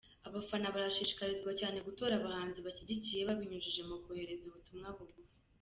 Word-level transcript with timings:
Abafana 0.27 0.73
barashishikarizwa 0.75 1.51
cyane 1.59 1.77
gutora 1.87 2.13
abahanzi 2.17 2.59
bashyigikiye 2.65 3.21
babinyujije 3.29 3.81
mu 3.89 3.95
kohereza 4.03 4.43
ubutumwa 4.47 4.87
bugufi. 4.97 5.37